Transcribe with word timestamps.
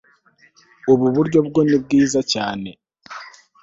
ubu 0.91 1.05
buryo 1.15 1.39
bwo 1.47 1.61
ni 1.69 1.77
bwiza 1.83 2.19
cyane 2.33 2.69